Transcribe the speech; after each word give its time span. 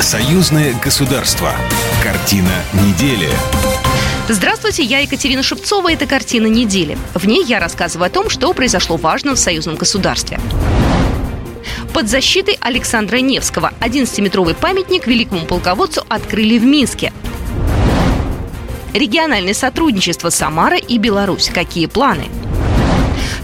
Союзное 0.00 0.74
государство. 0.82 1.52
Картина 2.02 2.48
недели. 2.72 3.28
Здравствуйте, 4.30 4.82
я 4.82 5.00
Екатерина 5.00 5.42
Шевцова. 5.42 5.92
Это 5.92 6.06
«Картина 6.06 6.46
недели». 6.46 6.96
В 7.12 7.26
ней 7.26 7.44
я 7.44 7.60
рассказываю 7.60 8.06
о 8.06 8.10
том, 8.10 8.30
что 8.30 8.54
произошло 8.54 8.96
важно 8.96 9.34
в 9.34 9.38
союзном 9.38 9.76
государстве. 9.76 10.40
Под 11.92 12.08
защитой 12.08 12.56
Александра 12.62 13.18
Невского 13.18 13.74
11-метровый 13.80 14.54
памятник 14.54 15.06
великому 15.06 15.44
полководцу 15.44 16.02
открыли 16.08 16.58
в 16.58 16.64
Минске. 16.64 17.12
Региональное 18.94 19.54
сотрудничество 19.54 20.30
Самара 20.30 20.78
и 20.78 20.96
Беларусь. 20.96 21.50
Какие 21.52 21.86
планы? 21.86 22.24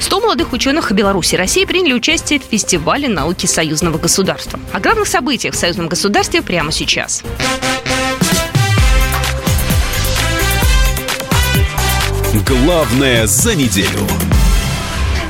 100 0.00 0.20
молодых 0.20 0.52
ученых 0.52 0.92
Беларуси 0.92 1.34
и 1.34 1.38
России 1.38 1.64
приняли 1.64 1.92
участие 1.92 2.40
в 2.40 2.44
фестивале 2.44 3.08
науки 3.08 3.46
союзного 3.46 3.98
государства. 3.98 4.58
О 4.72 4.80
главных 4.80 5.06
событиях 5.06 5.54
в 5.54 5.58
союзном 5.58 5.88
государстве 5.88 6.42
прямо 6.42 6.72
сейчас. 6.72 7.22
Главное 12.46 13.26
за 13.26 13.54
неделю. 13.54 14.06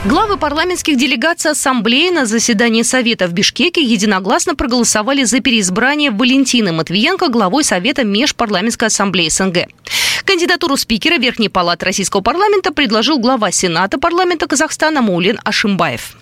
Главы 0.04 0.36
парламентских 0.36 0.96
делегаций 0.96 1.50
Ассамблеи 1.50 2.10
на 2.10 2.26
заседании 2.26 2.82
Совета 2.82 3.26
в 3.26 3.32
Бишкеке 3.32 3.82
единогласно 3.82 4.54
проголосовали 4.54 5.24
за 5.24 5.40
переизбрание 5.40 6.12
Валентины 6.12 6.72
Матвиенко 6.72 7.28
главой 7.28 7.64
Совета 7.64 8.04
Межпарламентской 8.04 8.86
ассамблеи 8.86 9.28
СНГ. 9.28 9.66
Кандидатуру 10.26 10.76
спикера 10.76 11.18
Верхней 11.18 11.48
палаты 11.48 11.86
Российского 11.86 12.20
парламента 12.20 12.72
предложил 12.72 13.18
глава 13.20 13.52
Сената 13.52 13.96
парламента 13.98 14.48
Казахстана 14.48 15.00
Маулен 15.00 15.38
Ашимбаев. 15.44 16.16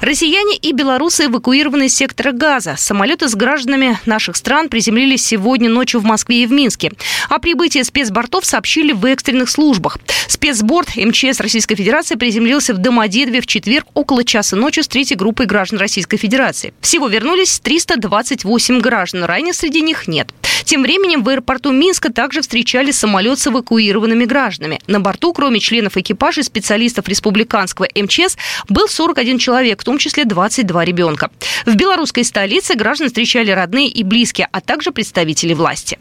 Россияне 0.00 0.56
и 0.56 0.72
белорусы 0.72 1.26
эвакуированы 1.26 1.86
из 1.86 1.96
сектора 1.96 2.32
газа. 2.32 2.74
Самолеты 2.76 3.28
с 3.28 3.34
гражданами 3.34 3.98
наших 4.06 4.36
стран 4.36 4.68
приземлились 4.68 5.24
сегодня 5.24 5.70
ночью 5.70 6.00
в 6.00 6.04
Москве 6.04 6.42
и 6.42 6.46
в 6.46 6.52
Минске. 6.52 6.92
О 7.28 7.38
прибытии 7.38 7.82
спецбортов 7.82 8.44
сообщили 8.44 8.92
в 8.92 9.04
экстренных 9.06 9.48
службах. 9.48 9.98
Спецборд 10.28 10.96
МЧС 10.96 11.40
Российской 11.40 11.76
Федерации 11.76 12.16
приземлился 12.16 12.74
в 12.74 12.78
Домодедове 12.78 13.40
в 13.40 13.46
четверг 13.46 13.86
около 13.94 14.24
часа 14.24 14.56
ночи 14.56 14.80
с 14.80 14.88
третьей 14.88 15.16
группой 15.16 15.46
граждан 15.46 15.78
Российской 15.78 16.16
Федерации. 16.16 16.74
Всего 16.80 17.08
вернулись 17.08 17.60
328 17.60 18.80
граждан, 18.80 19.24
ранее 19.24 19.54
среди 19.54 19.80
них 19.80 20.08
нет. 20.08 20.32
Тем 20.64 20.82
временем 20.82 21.22
в 21.22 21.28
аэропорту 21.28 21.72
Минска 21.72 22.12
также 22.12 22.40
встречали 22.40 22.90
самолет 22.90 23.38
с 23.38 23.46
эвакуированными 23.46 24.24
гражданами. 24.24 24.80
На 24.86 25.00
борту, 25.00 25.32
кроме 25.32 25.60
членов 25.60 25.96
экипажа 25.96 26.40
и 26.40 26.44
специалистов 26.44 27.06
республиканского 27.06 27.86
МЧС, 27.94 28.36
был 28.68 28.88
41 28.88 29.38
человек, 29.38 29.82
в 29.82 29.84
том 29.84 29.93
числе 29.98 30.24
22 30.24 30.84
ребенка. 30.84 31.30
В 31.66 31.74
белорусской 31.74 32.24
столице 32.24 32.74
граждан 32.74 33.08
встречали 33.08 33.50
родные 33.50 33.88
и 33.88 34.02
близкие, 34.02 34.48
а 34.52 34.60
также 34.60 34.92
представители 34.92 35.54
власти. 35.54 35.98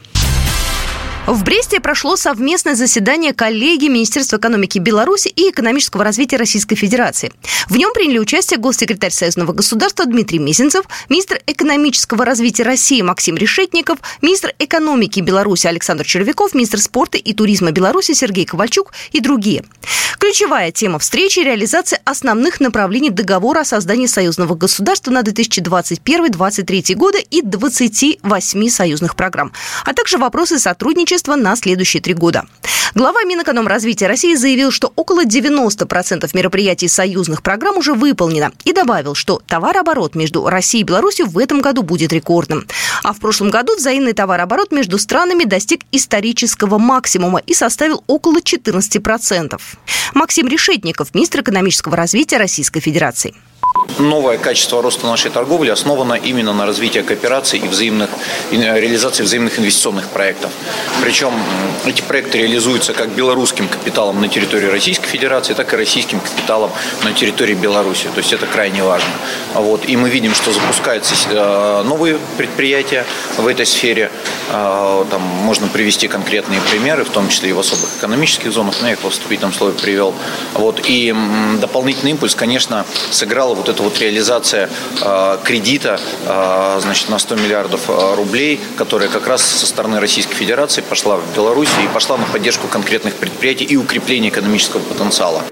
В 1.25 1.45
Бресте 1.45 1.79
прошло 1.79 2.17
совместное 2.17 2.75
заседание 2.75 3.33
коллегии 3.33 3.87
Министерства 3.87 4.35
экономики 4.35 4.77
Беларуси 4.77 5.29
и 5.29 5.51
экономического 5.51 6.03
развития 6.03 6.35
Российской 6.35 6.75
Федерации. 6.75 7.31
В 7.69 7.77
нем 7.77 7.93
приняли 7.93 8.19
участие 8.19 8.59
госсекретарь 8.59 9.11
Союзного 9.11 9.53
государства 9.53 10.05
Дмитрий 10.05 10.39
Мизинцев, 10.39 10.83
министр 11.07 11.39
экономического 11.47 12.25
развития 12.25 12.63
России 12.63 13.01
Максим 13.01 13.37
Решетников, 13.37 13.99
министр 14.21 14.53
экономики 14.59 15.21
Беларуси 15.21 15.65
Александр 15.67 16.03
Червяков, 16.03 16.53
министр 16.53 16.79
спорта 16.79 17.17
и 17.17 17.33
туризма 17.33 17.71
Беларуси 17.71 18.11
Сергей 18.11 18.45
Ковальчук 18.45 18.91
и 19.13 19.21
другие. 19.21 19.63
Ключевая 20.19 20.71
тема 20.71 20.99
встречи– 20.99 21.39
реализация 21.41 22.01
основных 22.03 22.59
направлений 22.59 23.09
договора 23.09 23.61
о 23.61 23.65
создании 23.65 24.07
союзного 24.07 24.55
государства 24.55 25.11
на 25.11 25.21
2021-2023 25.21 26.95
годы 26.95 27.19
и 27.29 27.41
28 27.41 28.69
союзных 28.69 29.15
программ, 29.15 29.53
а 29.85 29.93
также 29.93 30.17
вопросы 30.17 30.59
сотрудничества 30.59 31.12
сотрудничества 31.13 31.35
на 31.35 31.55
следующие 31.55 32.01
три 32.01 32.13
года. 32.13 32.45
Глава 32.95 33.23
Минэкономразвития 33.23 34.07
России 34.07 34.35
заявил, 34.35 34.71
что 34.71 34.91
около 34.95 35.25
90% 35.25 36.29
мероприятий 36.33 36.87
союзных 36.87 37.41
программ 37.41 37.77
уже 37.77 37.93
выполнено 37.93 38.51
и 38.65 38.73
добавил, 38.73 39.15
что 39.15 39.41
товарооборот 39.47 40.15
между 40.15 40.47
Россией 40.47 40.83
и 40.83 40.85
Беларусью 40.85 41.25
в 41.27 41.37
этом 41.37 41.61
году 41.61 41.81
будет 41.81 42.13
рекордным. 42.13 42.67
А 43.03 43.13
в 43.13 43.19
прошлом 43.19 43.49
году 43.49 43.75
взаимный 43.75 44.13
товарооборот 44.13 44.71
между 44.71 44.99
странами 44.99 45.43
достиг 45.43 45.81
исторического 45.91 46.77
максимума 46.77 47.39
и 47.39 47.53
составил 47.53 48.03
около 48.07 48.39
14%. 48.39 49.59
Максим 50.13 50.47
Решетников, 50.47 51.15
министр 51.15 51.41
экономического 51.41 51.95
развития 51.95 52.37
Российской 52.37 52.79
Федерации. 52.79 53.33
Новое 53.99 54.37
качество 54.37 54.81
роста 54.81 55.05
нашей 55.05 55.29
торговли 55.29 55.69
основано 55.69 56.13
именно 56.13 56.53
на 56.53 56.65
развитии 56.65 56.99
кооперации 56.99 57.59
и 57.59 57.67
взаимных, 57.67 58.09
реализации 58.51 59.23
взаимных 59.23 59.59
инвестиционных 59.59 60.07
проектов. 60.09 60.51
Причем 61.01 61.31
эти 61.85 62.01
проекты 62.01 62.39
реализуются 62.39 62.93
как 62.93 63.09
белорусским 63.09 63.67
капиталом 63.67 64.21
на 64.21 64.27
территории 64.27 64.67
Российской 64.67 65.07
Федерации, 65.07 65.53
так 65.53 65.73
и 65.73 65.77
российским 65.77 66.19
капиталом 66.19 66.71
на 67.03 67.13
территории 67.13 67.53
Беларуси. 67.53 68.07
То 68.13 68.19
есть 68.19 68.33
это 68.33 68.45
крайне 68.45 68.83
важно. 68.83 69.09
Вот. 69.53 69.87
И 69.87 69.95
мы 69.95 70.09
видим, 70.09 70.33
что 70.33 70.51
запускаются 70.51 71.15
э, 71.29 71.83
новые 71.83 72.19
предприятия 72.37 73.05
в 73.37 73.47
этой 73.47 73.65
сфере. 73.65 74.09
Э, 74.51 75.05
там 75.09 75.21
можно 75.21 75.67
привести 75.67 76.07
конкретные 76.07 76.61
примеры, 76.61 77.03
в 77.03 77.09
том 77.09 77.29
числе 77.29 77.49
и 77.49 77.53
в 77.53 77.59
особых 77.59 77.97
экономических 77.97 78.51
зонах. 78.51 78.75
Но 78.81 78.87
я 78.87 78.93
их 78.93 79.03
в 79.03 79.09
вступительном 79.09 79.53
слове 79.53 79.73
привел. 79.73 80.13
Вот. 80.53 80.81
И 80.85 81.15
дополнительный 81.59 82.11
импульс, 82.11 82.35
конечно, 82.35 82.85
сыграла 83.11 83.55
вот 83.55 83.69
эта 83.69 83.81
вот 83.83 83.99
реализация 83.99 84.69
э, 85.01 85.37
кредита 85.43 85.99
э, 86.25 86.79
значит, 86.81 87.09
на 87.09 87.19
100 87.19 87.35
миллиардов 87.35 87.89
рублей, 88.15 88.59
которая 88.77 89.09
как 89.09 89.27
раз 89.27 89.43
со 89.43 89.65
стороны 89.65 89.99
Российской 89.99 90.35
Федерации 90.35 90.81
пошла 90.81 91.17
в 91.17 91.35
Беларусь 91.35 91.69
и 91.83 91.93
пошла 91.93 92.17
на 92.17 92.25
поддержку 92.25 92.67
конкретных 92.67 93.15
предприятий 93.15 93.65
и 93.65 93.77
укрепление 93.77 94.29
экономического 94.29 94.81
потенциала. 94.81 95.43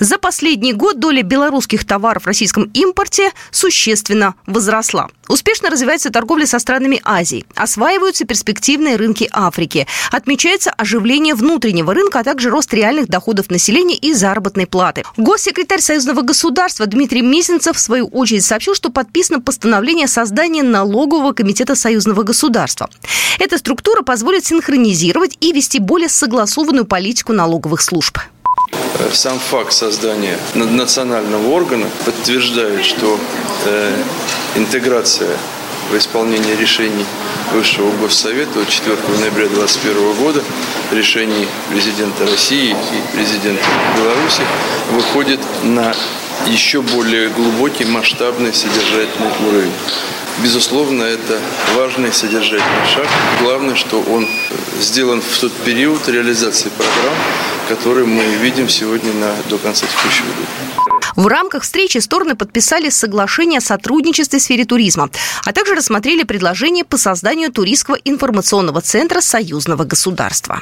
За 0.00 0.16
последний 0.16 0.72
год 0.72 1.00
доля 1.00 1.22
белорусских 1.22 1.84
товаров 1.84 2.22
в 2.22 2.26
российском 2.26 2.70
импорте 2.72 3.32
существенно 3.50 4.34
возросла. 4.46 5.08
Успешно 5.28 5.70
развивается 5.70 6.10
торговля 6.10 6.46
со 6.46 6.60
странами 6.60 7.00
Азии. 7.04 7.44
Осваиваются 7.56 8.24
перспективные 8.24 8.96
рынки 8.96 9.28
Африки. 9.32 9.86
Отмечается 10.12 10.70
оживление 10.70 11.34
внутреннего 11.34 11.92
рынка, 11.92 12.20
а 12.20 12.24
также 12.24 12.48
рост 12.48 12.72
реальных 12.72 13.08
доходов 13.08 13.50
населения 13.50 13.96
и 13.96 14.14
заработной 14.14 14.66
платы. 14.66 15.02
Госсекретарь 15.16 15.80
Союзного 15.80 16.22
государства 16.22 16.86
Дмитрий 16.86 17.22
Месенцев 17.22 17.76
в 17.76 17.80
свою 17.80 18.06
очередь 18.06 18.44
сообщил, 18.44 18.74
что 18.74 18.90
подписано 18.90 19.40
постановление 19.40 20.04
о 20.04 20.08
создании 20.08 20.62
налогового 20.62 21.32
комитета 21.32 21.74
Союзного 21.74 22.22
государства. 22.22 22.88
Эта 23.40 23.58
структура 23.58 24.02
позволит 24.02 24.46
синхронизировать 24.46 25.36
и 25.40 25.52
вести 25.52 25.80
более 25.80 26.08
согласованную 26.08 26.84
политику 26.86 27.32
налоговых 27.32 27.80
служб. 27.80 28.18
Э, 28.98 29.10
сам 29.12 29.38
факт 29.38 29.72
создания 29.72 30.38
национального 30.54 31.48
органа 31.52 31.86
подтверждает, 32.04 32.84
что 32.84 33.18
э, 33.66 34.02
интеграция 34.56 35.36
в 35.90 35.96
исполнении 35.96 36.54
решений 36.56 37.06
Высшего 37.52 37.90
Госсовета 37.96 38.60
от 38.60 38.68
4 38.68 38.96
ноября 39.20 39.46
2021 39.48 40.14
года, 40.14 40.42
решений 40.90 41.48
президента 41.70 42.26
России 42.26 42.70
и 42.70 43.16
президента 43.16 43.64
Беларуси, 43.96 44.42
выходит 44.90 45.40
на 45.62 45.94
еще 46.46 46.82
более 46.82 47.30
глубокий, 47.30 47.84
масштабный, 47.84 48.52
содержательный 48.52 49.30
уровень. 49.48 49.72
Безусловно, 50.42 51.02
это 51.04 51.40
важный 51.74 52.12
содержательный 52.12 52.86
шаг. 52.94 53.06
Главное, 53.40 53.74
что 53.74 54.00
он 54.00 54.28
сделан 54.80 55.20
в 55.22 55.38
тот 55.38 55.52
период 55.64 56.06
реализации 56.08 56.68
программ, 56.68 57.16
который 57.68 58.06
мы 58.06 58.24
видим 58.36 58.68
сегодня 58.68 59.12
на, 59.12 59.34
до 59.48 59.58
конца 59.58 59.86
текущего 59.86 60.26
года. 60.26 60.88
В 61.16 61.26
рамках 61.26 61.64
встречи 61.64 61.98
стороны 61.98 62.34
подписали 62.34 62.88
соглашение 62.90 63.58
о 63.58 63.60
сотрудничестве 63.60 64.38
в 64.38 64.42
сфере 64.42 64.64
туризма, 64.64 65.10
а 65.44 65.52
также 65.52 65.74
рассмотрели 65.74 66.22
предложение 66.22 66.84
по 66.84 66.96
созданию 66.96 67.52
туристского 67.52 67.96
информационного 68.04 68.80
центра 68.80 69.20
союзного 69.20 69.84
государства. 69.84 70.60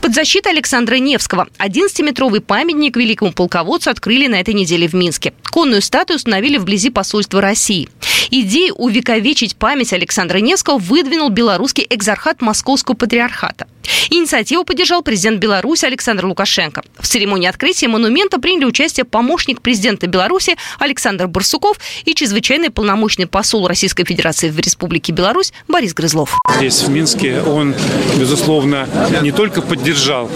Под 0.00 0.14
защитой 0.14 0.52
Александра 0.52 0.96
Невского 0.96 1.48
11-метровый 1.58 2.40
памятник 2.40 2.96
великому 2.96 3.32
полководцу 3.32 3.90
открыли 3.90 4.26
на 4.26 4.40
этой 4.40 4.54
неделе 4.54 4.86
в 4.86 4.94
Минске. 4.94 5.32
Конную 5.50 5.82
статую 5.82 6.16
установили 6.16 6.58
вблизи 6.58 6.90
посольства 6.90 7.40
России. 7.40 7.88
Идею 8.30 8.74
увековечить 8.74 9.56
память 9.56 9.92
Александра 9.92 10.38
Невского 10.38 10.78
выдвинул 10.78 11.30
белорусский 11.30 11.86
экзархат 11.88 12.40
Московского 12.40 12.94
патриархата. 12.94 13.66
Инициативу 14.10 14.64
поддержал 14.64 15.02
президент 15.02 15.38
Беларуси 15.38 15.84
Александр 15.84 16.26
Лукашенко. 16.26 16.82
В 16.98 17.06
церемонии 17.06 17.48
открытия 17.48 17.88
монумента 17.88 18.38
приняли 18.38 18.64
участие 18.64 19.04
помощник 19.04 19.60
президента 19.60 20.06
Беларуси 20.06 20.56
Александр 20.78 21.26
Барсуков 21.26 21.78
и 22.04 22.14
чрезвычайный 22.14 22.70
полномочный 22.70 23.26
посол 23.26 23.66
Российской 23.66 24.04
Федерации 24.04 24.50
в 24.50 24.58
Республике 24.58 25.12
Беларусь 25.12 25.52
Борис 25.68 25.94
Грызлов. 25.94 26.38
Здесь, 26.56 26.82
в 26.82 26.90
Минске, 26.90 27.40
он, 27.40 27.74
безусловно, 28.18 28.88
не 29.22 29.32
только 29.32 29.62
поддержал 29.62 30.30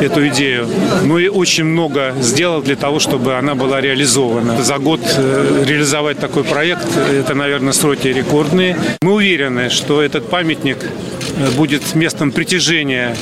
эту 0.00 0.28
идею, 0.28 0.68
но 1.04 1.18
и 1.18 1.28
очень 1.28 1.64
много 1.64 2.14
сделал 2.20 2.62
для 2.62 2.76
того, 2.76 3.00
чтобы 3.00 3.34
она 3.34 3.54
была 3.54 3.80
реализована. 3.80 4.62
За 4.62 4.78
год 4.78 5.00
э, 5.16 5.64
реализовать 5.66 6.18
такой 6.18 6.44
проект– 6.44 6.86
это, 7.10 7.34
наверное, 7.34 7.72
сроки 7.72 8.08
рекордные. 8.08 8.76
Мы 9.02 9.14
уверены, 9.14 9.70
что 9.70 10.02
этот 10.02 10.28
памятник 10.28 10.78
э, 10.82 11.50
будет 11.52 11.94
местом 11.94 12.32
притяжения 12.32 12.75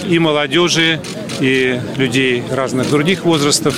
и 0.08 0.18
молодежи, 0.18 1.00
и 1.40 1.80
людей 1.96 2.42
разных 2.50 2.90
других 2.90 3.24
возрастов. 3.24 3.74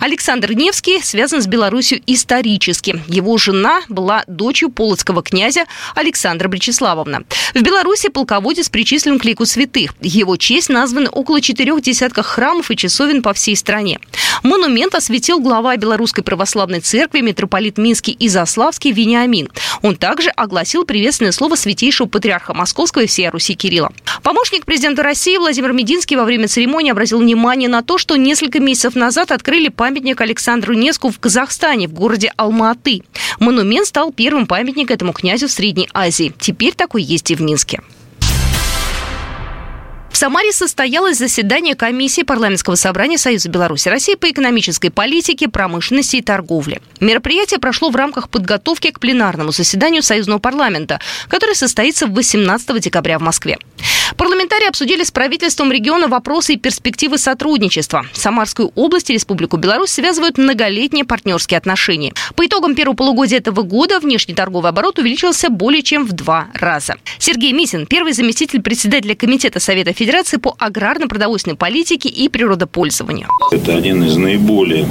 Александр 0.00 0.54
Невский 0.54 1.02
связан 1.02 1.42
с 1.42 1.46
Беларусью 1.46 2.00
исторически. 2.06 3.02
Его 3.06 3.36
жена 3.36 3.82
была 3.90 4.24
дочерью 4.26 4.72
полоцкого 4.72 5.22
князя 5.22 5.66
Александра 5.94 6.48
Бречеславовна. 6.48 7.24
В 7.54 7.60
Беларуси 7.60 8.08
полководец 8.08 8.70
причислен 8.70 9.18
к 9.18 9.24
лику 9.26 9.44
святых. 9.44 9.94
Его 10.00 10.38
честь 10.38 10.70
названы 10.70 11.10
около 11.10 11.42
четырех 11.42 11.82
десятков 11.82 12.24
храмов 12.24 12.70
и 12.70 12.76
часовен 12.76 13.22
по 13.22 13.34
всей 13.34 13.56
стране. 13.56 14.00
Монумент 14.42 14.94
осветил 14.94 15.38
глава 15.38 15.76
Белорусской 15.76 16.24
православной 16.24 16.80
церкви 16.80 17.20
митрополит 17.20 17.76
Минский 17.76 18.12
и 18.12 18.28
Заславский 18.28 18.92
Вениамин. 18.92 19.50
Он 19.82 19.96
также 19.96 20.30
огласил 20.30 20.84
приветственное 20.84 21.32
слово 21.32 21.56
святейшего 21.56 22.08
патриарха 22.08 22.54
Московского 22.54 23.02
и 23.02 23.06
всей 23.06 23.28
Руси 23.28 23.54
Кирилла. 23.54 23.92
Помощник 24.22 24.64
президента 24.64 25.02
России 25.02 25.36
Владимир 25.36 25.74
Мединский 25.74 26.16
во 26.16 26.24
время 26.24 26.48
церемонии 26.48 26.90
обратил 26.90 27.18
внимание 27.18 27.68
на 27.68 27.82
то, 27.82 27.98
что 27.98 28.16
несколько 28.16 28.60
месяцев 28.60 28.94
назад 28.94 29.30
открыли 29.30 29.68
памятник 29.68 29.89
памятник 29.90 30.20
Александру 30.20 30.74
Неску 30.74 31.10
в 31.10 31.18
Казахстане, 31.18 31.88
в 31.88 31.92
городе 31.92 32.32
Алматы. 32.36 33.02
Монумент 33.40 33.88
стал 33.88 34.12
первым 34.12 34.46
памятником 34.46 34.94
этому 34.94 35.12
князю 35.12 35.48
в 35.48 35.50
Средней 35.50 35.88
Азии. 35.92 36.32
Теперь 36.38 36.74
такой 36.74 37.02
есть 37.02 37.28
и 37.32 37.34
в 37.34 37.42
Минске. 37.42 37.80
В 40.12 40.16
Самаре 40.16 40.52
состоялось 40.52 41.18
заседание 41.18 41.74
комиссии 41.74 42.22
парламентского 42.22 42.76
собрания 42.76 43.18
Союза 43.18 43.48
Беларуси 43.48 43.88
России 43.88 44.14
по 44.14 44.30
экономической 44.30 44.90
политике, 44.90 45.48
промышленности 45.48 46.16
и 46.16 46.22
торговле. 46.22 46.80
Мероприятие 47.00 47.58
прошло 47.58 47.90
в 47.90 47.96
рамках 47.96 48.28
подготовки 48.28 48.92
к 48.92 49.00
пленарному 49.00 49.50
заседанию 49.50 50.04
Союзного 50.04 50.38
парламента, 50.38 51.00
которое 51.26 51.54
состоится 51.54 52.06
18 52.06 52.80
декабря 52.80 53.18
в 53.18 53.22
Москве. 53.22 53.58
Парламентарии 54.16 54.68
обсудили 54.68 55.04
с 55.04 55.10
правительством 55.10 55.72
региона 55.72 56.08
вопросы 56.08 56.54
и 56.54 56.56
перспективы 56.56 57.18
сотрудничества. 57.18 58.06
Самарскую 58.12 58.72
область 58.74 59.10
и 59.10 59.14
Республику 59.14 59.56
Беларусь 59.56 59.90
связывают 59.90 60.38
многолетние 60.38 61.04
партнерские 61.04 61.58
отношения. 61.58 62.12
По 62.34 62.46
итогам 62.46 62.74
первого 62.74 62.96
полугодия 62.96 63.38
этого 63.38 63.62
года 63.62 64.00
внешний 64.00 64.34
торговый 64.34 64.70
оборот 64.70 64.98
увеличился 64.98 65.50
более 65.50 65.82
чем 65.82 66.06
в 66.06 66.12
два 66.12 66.48
раза. 66.54 66.96
Сергей 67.18 67.52
Митин, 67.52 67.86
первый 67.86 68.12
заместитель 68.12 68.62
председателя 68.62 69.14
Комитета 69.14 69.60
Совета 69.60 69.92
Федерации 69.92 70.38
по 70.38 70.56
аграрно-продовольственной 70.58 71.56
политике 71.56 72.08
и 72.08 72.28
природопользованию. 72.28 73.28
Это 73.52 73.76
один 73.76 74.02
из 74.04 74.16
наиболее 74.16 74.86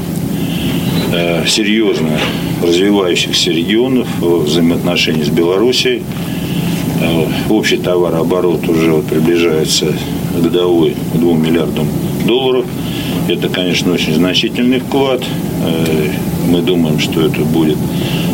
э, 1.13 1.45
серьезно 1.48 2.19
развивающихся 2.62 3.51
регионов 3.51 4.07
в 4.19 4.44
взаимоотношении 4.44 5.24
с 5.24 5.30
Белоруссией. 5.30 6.04
Э, 7.01 7.25
общий 7.49 7.77
товарооборот 7.77 8.67
уже 8.67 8.91
вот 8.91 9.05
приближается 9.05 9.87
годовой 10.35 10.95
к 11.13 11.17
2 11.17 11.33
миллиардам 11.33 11.87
долларов. 12.25 12.65
Это, 13.27 13.47
конечно, 13.49 13.93
очень 13.93 14.13
значительный 14.13 14.79
вклад. 14.79 15.21
Э, 15.63 16.09
мы 16.47 16.61
думаем, 16.61 16.99
что 16.99 17.21
это 17.21 17.41
будет 17.41 17.77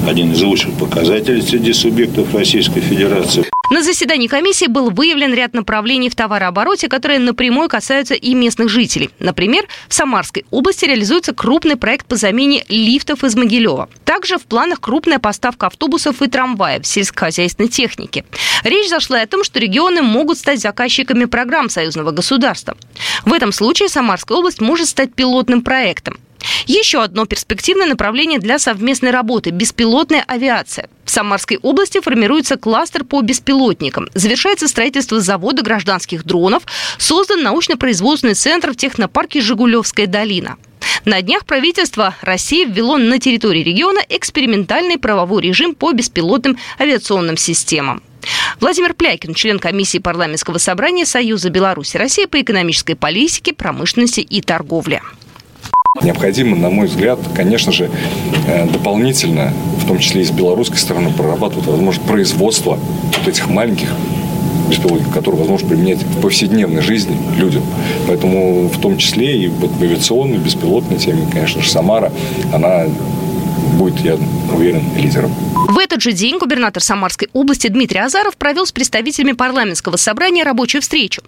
один 0.07 0.31
из 0.31 0.41
лучших 0.41 0.73
показателей 0.73 1.41
среди 1.41 1.73
субъектов 1.73 2.33
Российской 2.33 2.79
Федерации. 2.79 3.44
На 3.71 3.81
заседании 3.81 4.27
комиссии 4.27 4.67
был 4.67 4.91
выявлен 4.91 5.33
ряд 5.33 5.53
направлений 5.53 6.09
в 6.09 6.15
товарообороте, 6.15 6.88
которые 6.88 7.19
напрямую 7.19 7.67
касаются 7.67 8.13
и 8.13 8.35
местных 8.35 8.69
жителей. 8.69 9.09
Например, 9.19 9.65
в 9.88 9.94
Самарской 9.94 10.45
области 10.51 10.85
реализуется 10.85 11.33
крупный 11.33 11.75
проект 11.75 12.06
по 12.06 12.15
замене 12.15 12.63
лифтов 12.69 13.23
из 13.23 13.35
Могилева. 13.35 13.89
Также 14.03 14.38
в 14.38 14.44
планах 14.44 14.81
крупная 14.81 15.17
поставка 15.17 15.67
автобусов 15.67 16.21
и 16.21 16.27
трамваев 16.27 16.85
сельскохозяйственной 16.85 17.69
техники. 17.69 18.23
Речь 18.63 18.89
зашла 18.89 19.21
о 19.21 19.27
том, 19.27 19.44
что 19.44 19.59
регионы 19.59 20.03
могут 20.03 20.38
стать 20.38 20.59
заказчиками 20.59 21.25
программ 21.25 21.69
союзного 21.69 22.12
государства. 22.12 22.77
В 23.25 23.33
этом 23.33 23.51
случае 23.51 23.89
Самарская 23.89 24.38
область 24.38 24.62
может 24.62 24.88
стать 24.88 25.13
пилотным 25.15 25.62
проектом. 25.62 26.17
Еще 26.65 27.03
одно 27.03 27.25
перспективное 27.25 27.85
направление 27.85 28.39
для 28.39 28.57
совместной 28.57 29.12
работы– 29.12 29.50
беспилотная 29.51 30.23
авиация. 30.27 30.89
В 31.03 31.12
Самарской 31.12 31.57
области 31.62 32.01
формируется 32.01 32.57
кластер 32.57 33.03
по 33.03 33.21
беспилотникам. 33.21 34.09
Завершается 34.15 34.67
строительство 34.67 35.19
завода 35.19 35.62
гражданских 35.62 36.23
дронов. 36.23 36.63
Создан 36.97 37.44
научно-производственный 37.44 38.33
центр 38.33 38.71
в 38.71 38.75
технопарке 38.75 39.41
«Жигулевская 39.41 40.07
долина». 40.07 40.57
На 41.06 41.21
днях 41.21 41.45
правительство 41.45 42.15
России 42.21 42.65
ввело 42.65 42.97
на 42.97 43.19
территории 43.19 43.63
региона 43.63 44.00
экспериментальный 44.09 44.97
правовой 44.97 45.44
режим 45.44 45.75
по 45.75 45.91
беспилотным 45.91 46.57
авиационным 46.79 47.38
системам. 47.38 48.01
Владимир 48.59 48.95
Плякин, 48.95 49.35
член 49.35 49.59
комиссии 49.59 50.00
парламентского 50.00 50.57
собрания 50.57 51.06
Союза 51.06 51.51
Беларуси 51.51 51.97
России 51.97 52.25
по 52.25 52.41
экономической 52.41 52.95
политике, 52.95 53.53
промышленности 53.53 54.21
и 54.21 54.41
торговле. 54.41 55.03
Необходимо, 56.01 56.57
на 56.57 56.69
мой 56.69 56.88
взгляд, 56.88 57.19
конечно 57.33 57.71
же, 57.71 57.89
э, 58.47 58.68
дополнительно, 58.68 59.53
в 59.80 59.88
том 59.88 60.00
числе 60.00 60.21
и 60.21 60.25
с 60.25 60.31
белорусской 60.31 60.77
стороны, 60.77 61.09
прорабатывать 61.12 61.65
возможность 61.68 62.06
производства 62.07 62.77
вот 63.18 63.27
этих 63.27 63.50
маленьких 63.50 63.94
беспилотников, 64.69 65.13
которые 65.13 65.39
возможно 65.39 65.69
применять 65.69 66.03
в 66.03 66.21
повседневной 66.21 66.81
жизни 66.81 67.15
людям. 67.38 67.63
Поэтому 68.07 68.68
в 68.68 68.77
том 68.80 68.97
числе 68.97 69.38
и 69.38 69.47
вот 69.47 69.71
в 69.71 69.81
авиационной, 69.81 70.38
беспилотной 70.38 70.97
теме, 70.97 71.27
конечно 71.31 71.62
же, 71.62 71.69
Самара, 71.69 72.12
она 72.51 72.86
будет, 73.77 74.00
я 74.01 74.18
уверен, 74.53 74.83
лидером. 74.98 75.31
В 75.67 75.79
этот 75.79 76.00
же 76.00 76.12
день 76.12 76.38
губернатор 76.38 76.83
Самарской 76.83 77.27
области 77.33 77.67
Дмитрий 77.67 78.00
Азаров 78.00 78.38
провел 78.38 78.67
с 78.67 78.71
представителями 78.71 79.31
парламентского 79.31 79.97
собрания 79.97 80.44
рабочую 80.44 80.83
встречу. 80.83 81.23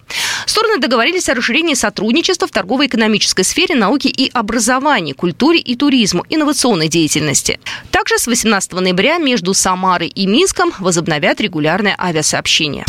Стороны 0.46 0.78
договорились 0.78 1.28
о 1.28 1.34
расширении 1.34 1.74
сотрудничества 1.74 2.46
в 2.46 2.52
торгово-экономической 2.52 3.42
сфере, 3.42 3.74
науки 3.74 4.06
и 4.06 4.30
образовании, 4.32 5.12
культуре 5.12 5.58
и 5.58 5.74
туризму, 5.74 6.24
инновационной 6.30 6.86
деятельности. 6.86 7.58
Также 7.90 8.16
с 8.16 8.28
18 8.28 8.74
ноября 8.74 9.18
между 9.18 9.54
Самарой 9.54 10.08
и 10.08 10.28
Минском 10.28 10.72
возобновят 10.78 11.40
регулярное 11.40 11.96
авиасообщение. 11.98 12.84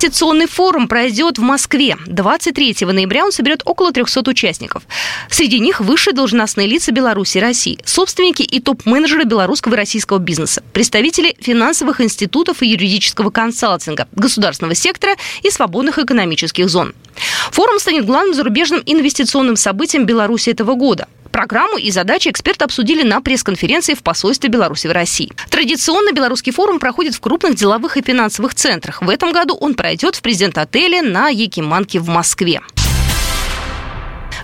Инвестиционный 0.00 0.46
форум 0.46 0.86
пройдет 0.86 1.38
в 1.38 1.42
Москве. 1.42 1.96
23 2.06 2.76
ноября 2.82 3.24
он 3.24 3.32
соберет 3.32 3.62
около 3.64 3.90
300 3.90 4.30
участников. 4.30 4.84
Среди 5.28 5.58
них 5.58 5.80
высшие 5.80 6.14
должностные 6.14 6.68
лица 6.68 6.92
Беларуси 6.92 7.38
и 7.38 7.40
России, 7.40 7.80
собственники 7.84 8.42
и 8.42 8.60
топ-менеджеры 8.60 9.24
белорусского 9.24 9.74
и 9.74 9.76
российского 9.76 10.18
бизнеса, 10.18 10.62
представители 10.72 11.34
финансовых 11.40 12.00
институтов 12.00 12.62
и 12.62 12.68
юридического 12.68 13.30
консалтинга, 13.30 14.06
государственного 14.12 14.76
сектора 14.76 15.16
и 15.42 15.50
свободных 15.50 15.98
экономических 15.98 16.68
зон. 16.68 16.94
Форум 17.50 17.80
станет 17.80 18.06
главным 18.06 18.34
зарубежным 18.34 18.80
инвестиционным 18.86 19.56
событием 19.56 20.06
Беларуси 20.06 20.50
этого 20.50 20.74
года. 20.74 21.08
Программу 21.38 21.78
и 21.78 21.92
задачи 21.92 22.30
эксперты 22.30 22.64
обсудили 22.64 23.04
на 23.04 23.20
пресс-конференции 23.20 23.94
в 23.94 24.02
посольстве 24.02 24.50
Беларуси 24.50 24.88
в 24.88 24.90
России. 24.90 25.30
Традиционно 25.48 26.10
Белорусский 26.10 26.50
форум 26.50 26.80
проходит 26.80 27.14
в 27.14 27.20
крупных 27.20 27.54
деловых 27.54 27.96
и 27.96 28.02
финансовых 28.02 28.56
центрах. 28.56 29.02
В 29.02 29.08
этом 29.08 29.30
году 29.30 29.54
он 29.54 29.74
пройдет 29.74 30.16
в 30.16 30.22
президент-отеле 30.22 31.00
на 31.00 31.28
Якиманке 31.28 32.00
в 32.00 32.08
Москве. 32.08 32.60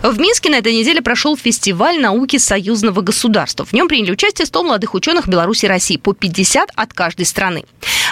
В 0.04 0.20
Минске 0.20 0.50
на 0.50 0.56
этой 0.56 0.74
неделе 0.74 1.00
прошел 1.00 1.34
фестиваль 1.34 1.98
науки 1.98 2.36
союзного 2.36 3.00
государства. 3.00 3.64
В 3.64 3.72
нем 3.72 3.88
приняли 3.88 4.10
участие 4.10 4.44
100 4.44 4.62
молодых 4.62 4.92
ученых 4.92 5.26
Беларуси 5.26 5.64
и 5.64 5.68
России, 5.68 5.96
по 5.96 6.12
50 6.12 6.68
от 6.74 6.92
каждой 6.92 7.24
страны. 7.24 7.64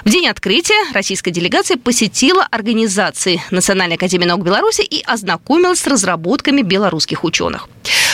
В 0.02 0.08
день 0.08 0.26
открытия 0.26 0.90
российская 0.94 1.32
делегация 1.32 1.76
посетила 1.76 2.48
организации 2.50 3.42
Национальной 3.50 3.96
академии 3.96 4.24
наук 4.24 4.42
Беларуси 4.42 4.80
и 4.80 5.02
ознакомилась 5.02 5.80
с 5.80 5.86
разработками 5.86 6.62
белорусских 6.62 7.24
ученых. 7.24 7.68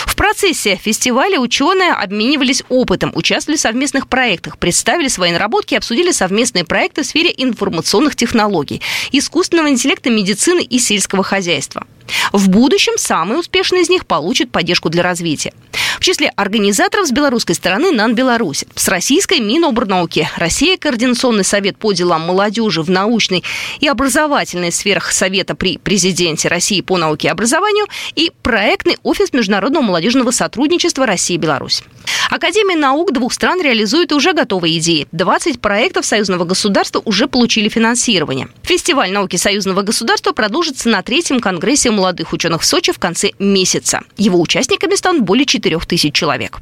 В 0.06 0.16
процессе 0.16 0.74
фестиваля 0.74 1.38
ученые 1.38 1.92
обменивались 1.92 2.64
опытом, 2.68 3.12
участвовали 3.14 3.58
в 3.58 3.60
совместных 3.60 4.08
проектах, 4.08 4.58
представили 4.58 5.06
свои 5.06 5.30
наработки 5.30 5.74
и 5.74 5.76
обсудили 5.76 6.10
совместные 6.10 6.64
проекты 6.64 7.04
в 7.04 7.06
сфере 7.06 7.32
информационных 7.36 8.16
технологий, 8.16 8.82
искусственного 9.12 9.68
интеллекта, 9.68 10.10
медицины 10.10 10.64
и 10.64 10.80
сельского 10.80 11.22
хозяйства. 11.22 11.86
В 12.32 12.48
будущем 12.48 12.94
самые 12.96 13.38
успешные 13.38 13.82
из 13.82 13.88
них 13.88 14.06
получат 14.06 14.50
поддержку 14.50 14.88
для 14.88 15.02
развития. 15.02 15.52
В 15.98 16.00
числе 16.00 16.28
организаторов 16.36 17.08
с 17.08 17.10
белорусской 17.10 17.56
стороны 17.56 17.90
НАН 17.90 18.14
Беларусь. 18.14 18.64
С 18.76 18.86
российской 18.86 19.40
Минобрнауки, 19.40 20.28
Россия 20.36 20.76
Координационный 20.76 21.42
совет 21.42 21.76
по 21.76 21.92
делам 21.92 22.22
молодежи 22.22 22.82
в 22.82 22.88
научной 22.88 23.42
и 23.80 23.88
образовательной 23.88 24.70
сферах 24.70 25.10
Совета 25.10 25.56
при 25.56 25.76
президенте 25.76 26.46
России 26.46 26.82
по 26.82 26.98
науке 26.98 27.26
и 27.26 27.30
образованию 27.32 27.86
и 28.14 28.30
проектный 28.42 28.96
офис 29.02 29.32
международного 29.32 29.82
молодежного 29.82 30.30
сотрудничества 30.30 31.04
России 31.04 31.34
и 31.34 31.38
Беларусь. 31.38 31.82
Академия 32.30 32.76
наук 32.76 33.12
двух 33.12 33.32
стран 33.32 33.60
реализует 33.60 34.12
уже 34.12 34.34
готовые 34.34 34.78
идеи. 34.78 35.08
20 35.12 35.60
проектов 35.60 36.04
союзного 36.04 36.44
государства 36.44 37.02
уже 37.04 37.26
получили 37.26 37.68
финансирование. 37.68 38.48
Фестиваль 38.62 39.10
науки 39.10 39.36
союзного 39.36 39.82
государства 39.82 40.32
продолжится 40.32 40.90
на 40.90 41.02
третьем 41.02 41.40
конгрессе 41.40 41.90
молодых 41.90 42.32
ученых 42.32 42.62
в 42.62 42.66
Сочи 42.66 42.92
в 42.92 42.98
конце 42.98 43.30
месяца. 43.38 44.02
Его 44.16 44.40
участниками 44.40 44.94
станут 44.94 45.22
более 45.22 45.46
4 45.46 45.78
тысяч 45.88 46.14
человек. 46.14 46.60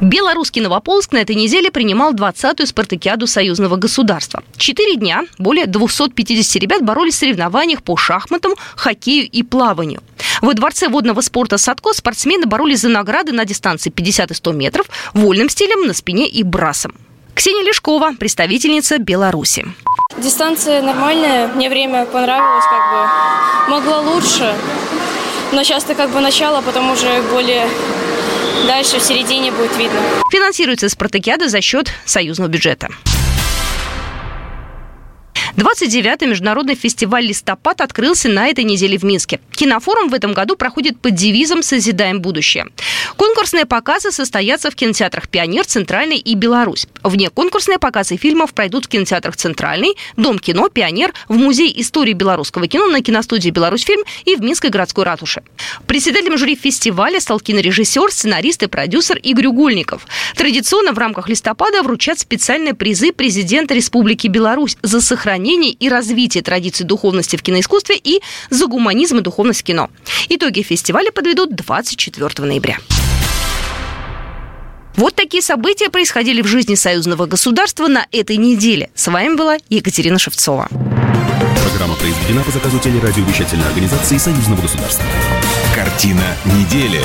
Белорусский 0.00 0.62
Новополск 0.62 1.12
на 1.12 1.18
этой 1.18 1.36
неделе 1.36 1.70
принимал 1.70 2.14
20-ю 2.14 2.66
спартакиаду 2.66 3.26
союзного 3.26 3.76
государства. 3.76 4.42
Четыре 4.56 4.96
дня 4.96 5.24
более 5.38 5.66
250 5.66 6.62
ребят 6.62 6.82
боролись 6.82 7.16
в 7.16 7.18
соревнованиях 7.18 7.82
по 7.82 7.96
шахматам, 7.98 8.54
хоккею 8.76 9.28
и 9.28 9.42
плаванию. 9.42 10.02
Во 10.40 10.54
дворце 10.54 10.88
водного 10.88 11.20
спорта 11.20 11.58
«Садко» 11.58 11.92
спортсмены 11.92 12.46
боролись 12.46 12.80
за 12.80 12.88
награды 12.88 13.32
на 13.32 13.44
дистанции 13.44 13.90
50 13.90 14.30
и 14.30 14.34
100 14.34 14.52
метров, 14.52 14.86
вольным 15.12 15.50
стилем 15.50 15.86
на 15.86 15.92
спине 15.92 16.26
и 16.26 16.42
брасом. 16.42 16.94
Ксения 17.34 17.64
Лешкова, 17.64 18.14
представительница 18.18 18.98
Беларуси. 18.98 19.66
Дистанция 20.18 20.82
нормальная, 20.82 21.48
мне 21.48 21.68
время 21.68 22.06
понравилось, 22.06 22.64
как 22.64 22.90
бы 22.90 23.70
могла 23.70 24.00
лучше, 24.00 24.54
но 25.52 25.62
сейчас 25.62 25.84
это 25.84 25.94
как 25.94 26.10
бы 26.10 26.20
начало, 26.20 26.62
потом 26.62 26.90
уже 26.90 27.22
более 27.30 27.68
дальше 28.66 28.98
в 28.98 29.02
середине 29.02 29.50
будет 29.52 29.76
видно. 29.76 30.00
Финансируется 30.30 30.88
спартакиада 30.88 31.48
за 31.48 31.60
счет 31.60 31.92
союзного 32.04 32.48
бюджета. 32.48 32.88
29-й 35.60 36.26
международный 36.26 36.74
фестиваль 36.74 37.26
«Листопад» 37.26 37.82
открылся 37.82 38.30
на 38.30 38.48
этой 38.48 38.64
неделе 38.64 38.96
в 38.96 39.02
Минске. 39.02 39.40
Кинофорум 39.50 40.08
в 40.08 40.14
этом 40.14 40.32
году 40.32 40.56
проходит 40.56 40.98
под 40.98 41.14
девизом 41.14 41.62
«Созидаем 41.62 42.22
будущее». 42.22 42.68
Конкурсные 43.16 43.66
показы 43.66 44.10
состоятся 44.10 44.70
в 44.70 44.74
кинотеатрах 44.74 45.28
«Пионер», 45.28 45.66
«Центральный» 45.66 46.16
и 46.16 46.34
«Беларусь». 46.34 46.86
Вне 47.02 47.28
конкурсные 47.28 47.78
показы 47.78 48.16
фильмов 48.16 48.54
пройдут 48.54 48.86
в 48.86 48.88
кинотеатрах 48.88 49.36
«Центральный», 49.36 49.96
«Дом 50.16 50.38
кино», 50.38 50.70
«Пионер», 50.70 51.12
в 51.28 51.36
Музее 51.36 51.78
истории 51.82 52.14
белорусского 52.14 52.66
кино 52.66 52.86
на 52.86 53.02
киностудии 53.02 53.50
«Беларусьфильм» 53.50 54.02
и 54.24 54.36
в 54.36 54.40
Минской 54.40 54.70
городской 54.70 55.04
ратуше. 55.04 55.42
Председателем 55.86 56.38
жюри 56.38 56.56
фестиваля 56.56 57.20
стал 57.20 57.38
кинорежиссер, 57.38 58.10
сценарист 58.10 58.62
и 58.62 58.66
продюсер 58.66 59.18
Игорь 59.18 59.48
Угольников. 59.48 60.06
Традиционно 60.36 60.92
в 60.92 60.98
рамках 60.98 61.28
«Листопада» 61.28 61.82
вручат 61.82 62.18
специальные 62.18 62.72
призы 62.72 63.12
президента 63.12 63.74
Республики 63.74 64.26
Беларусь 64.26 64.78
за 64.80 65.02
сохранение 65.02 65.49
и 65.54 65.88
развитие 65.88 66.42
традиций 66.42 66.86
духовности 66.86 67.36
в 67.36 67.42
киноискусстве 67.42 67.96
и 67.96 68.20
за 68.50 68.66
гуманизм 68.66 69.18
и 69.18 69.20
духовность 69.22 69.62
кино. 69.62 69.90
Итоги 70.28 70.62
фестиваля 70.62 71.10
подведут 71.10 71.54
24 71.54 72.46
ноября. 72.46 72.78
Вот 74.96 75.14
такие 75.14 75.42
события 75.42 75.88
происходили 75.88 76.42
в 76.42 76.46
жизни 76.46 76.74
союзного 76.74 77.26
государства 77.26 77.88
на 77.88 78.06
этой 78.12 78.36
неделе. 78.36 78.90
С 78.94 79.10
вами 79.10 79.34
была 79.34 79.56
Екатерина 79.68 80.18
Шевцова. 80.18 80.68
Программа 81.70 81.94
произведена 81.94 82.42
по 82.42 82.50
заказу 82.50 82.78
телерадиовещательной 82.78 83.66
организации 83.66 84.18
Союзного 84.18 84.60
государства. 84.60 85.04
Картина 85.74 86.36
недели. 86.44 87.00